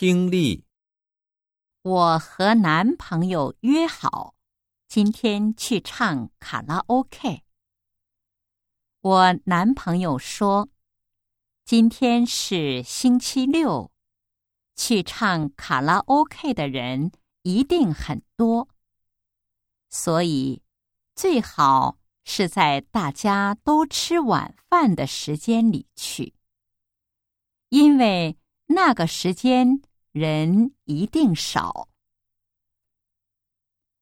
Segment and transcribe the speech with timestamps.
[0.00, 0.64] 听力。
[1.82, 4.34] 我和男朋友约好，
[4.88, 7.42] 今天去唱卡拉 OK。
[9.02, 10.70] 我男朋友说，
[11.66, 13.92] 今天是星期六，
[14.74, 17.12] 去唱卡拉 OK 的人
[17.42, 18.70] 一定很多，
[19.90, 20.62] 所以
[21.14, 26.32] 最好是在大家都吃晚饭的时间里去，
[27.68, 28.38] 因为
[28.68, 29.82] 那个时间。
[30.12, 31.88] 人一定少。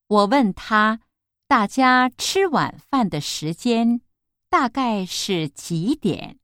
[0.07, 1.01] 我问他，
[1.47, 4.01] 大家吃晚饭的时间
[4.49, 6.39] 大概是几点？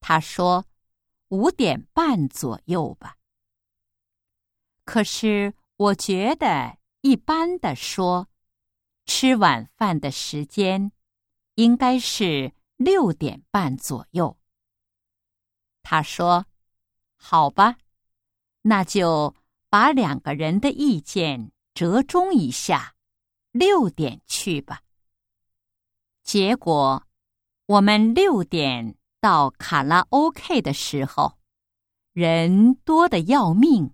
[0.00, 0.66] 他说
[1.28, 3.16] 五点半左右吧。
[4.84, 8.28] 可是我觉得一般的说，
[9.06, 10.90] 吃晚饭的时间
[11.54, 14.36] 应该是六点半左右。
[15.84, 16.46] 他说
[17.14, 17.78] ：“好吧。”
[18.62, 19.34] 那就
[19.68, 22.94] 把两个人的意见折中一下，
[23.50, 24.82] 六点去吧。
[26.22, 27.06] 结果，
[27.66, 31.38] 我们六点到卡拉 OK 的时候，
[32.12, 33.92] 人多的要命。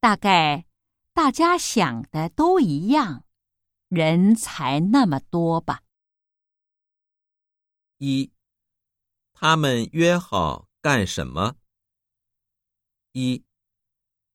[0.00, 0.66] 大概
[1.12, 3.24] 大家想的都一样，
[3.88, 5.82] 人才那么多吧。
[7.96, 8.30] 一，
[9.32, 11.56] 他们约好干什么？
[13.12, 13.42] 一，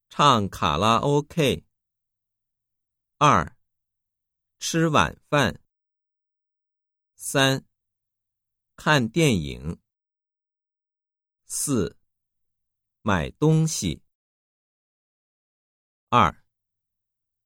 [0.10, 1.64] 唱卡拉 OK。
[3.18, 3.56] 二，
[4.60, 5.62] 吃晚饭。
[7.16, 7.64] 三，
[8.76, 9.80] 看电影。
[11.46, 11.98] 四，
[13.02, 14.02] 买东西。
[16.10, 16.44] 二，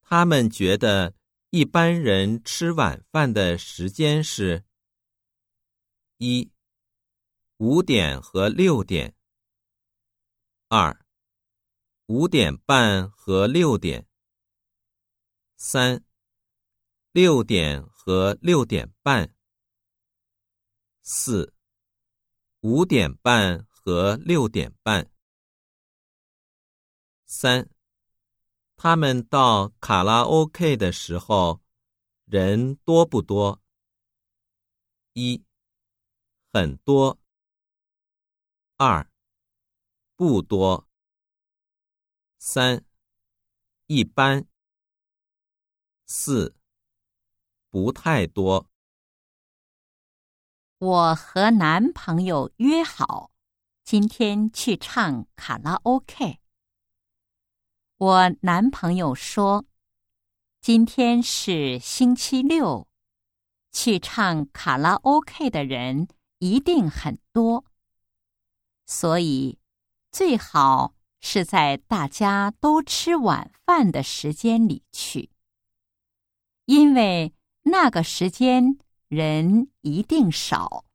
[0.02, 1.14] 他们觉得
[1.50, 4.64] 一般人吃晚饭的时间是：
[6.18, 6.52] 一，
[7.58, 9.14] 五点和六点。
[10.70, 11.06] 二。
[12.08, 14.08] 五点半和六点，
[15.58, 16.06] 三，
[17.12, 19.36] 六点和六点半，
[21.02, 21.54] 四，
[22.62, 25.12] 五点半和六点半，
[27.26, 27.70] 三，
[28.78, 31.62] 他们到卡拉 OK 的时候，
[32.24, 33.62] 人多不多？
[35.12, 35.44] 一，
[36.54, 37.20] 很多。
[38.78, 39.12] 二，
[40.16, 40.87] 不多。
[42.40, 42.86] 三，
[43.88, 44.46] 一般。
[46.06, 46.56] 四，
[47.70, 48.70] 不太多。
[50.78, 53.32] 我和男朋友约好，
[53.84, 56.40] 今天去唱卡拉 OK。
[57.98, 59.66] 我男朋友说，
[60.62, 62.88] 今天是星期六，
[63.72, 67.66] 去唱卡拉 OK 的人一定很多，
[68.86, 69.58] 所以
[70.12, 70.97] 最好。
[71.20, 75.30] 是在大家都吃晚饭的时间里去，
[76.66, 77.34] 因为
[77.64, 80.86] 那个时间人一定少。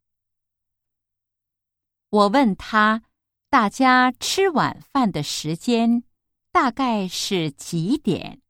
[2.09, 3.03] 我问他，
[3.51, 6.05] 大家吃晚饭的时间
[6.51, 8.41] 大概是几点？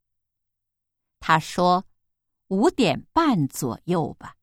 [1.20, 1.86] 他说
[2.48, 4.36] 五点半左右吧。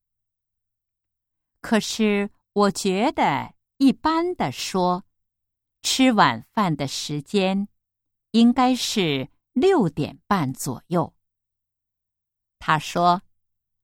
[1.61, 5.05] 可是我觉得一般的说。
[5.99, 7.67] 吃晚饭的时间
[8.31, 11.13] 应该是六点半左右。
[12.57, 13.21] 他说：“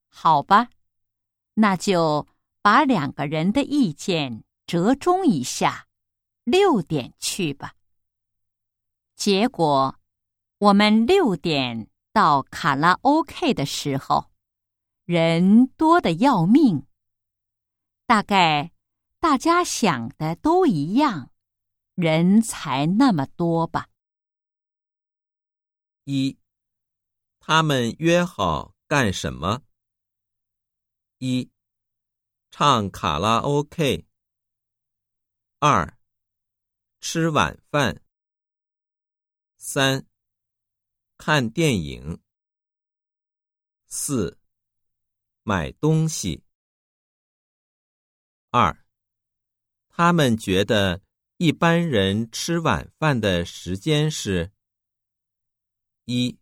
[0.08, 0.70] 好吧，
[1.56, 2.26] 那就
[2.62, 5.88] 把两个人的意见折中一下，
[6.46, 7.74] 六点去吧。”
[9.18, 10.00] 结果，
[10.60, 14.32] 我们六点到卡拉 OK 的时候，
[15.04, 16.88] 人多的要命。
[18.06, 18.72] 大概
[19.20, 21.32] 大家想的都一样。
[21.96, 23.90] 人才那么多吧？
[26.04, 26.38] 一，
[27.40, 29.64] 他们约好干什么？
[31.20, 31.50] 一，
[32.52, 34.06] 唱卡拉 OK。
[35.60, 35.98] 二，
[37.00, 38.02] 吃晚饭。
[39.56, 40.06] 三，
[41.18, 42.22] 看电影。
[43.88, 44.38] 四，
[45.44, 46.44] 买东西。
[48.52, 48.86] 二，
[49.88, 51.05] 他们觉得。
[51.38, 54.54] 一般人吃晚饭的时间是：
[56.06, 56.40] 一、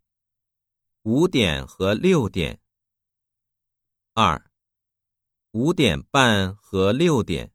[1.01, 2.59] 五点和六点；
[4.13, 4.51] 二、
[5.49, 7.47] 五点半和六点；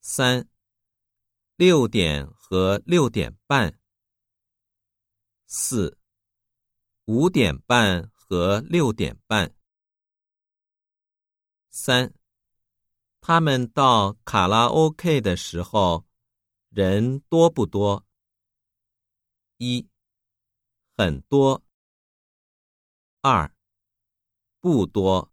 [0.00, 0.48] 三、
[1.56, 3.78] 六点和六点半；
[5.46, 5.98] 四、
[7.04, 9.54] 五点半和六点半。
[11.68, 12.14] 三。
[13.24, 16.04] 他们到卡拉 OK 的时候，
[16.70, 18.04] 人多不多？
[19.58, 19.88] 一，
[20.96, 21.62] 很多；
[23.20, 23.54] 二，
[24.58, 25.30] 不多；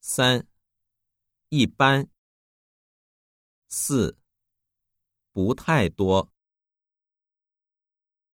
[0.00, 0.48] 三，
[1.50, 2.08] 一般；
[3.68, 4.16] 四，
[5.32, 6.32] 不太多。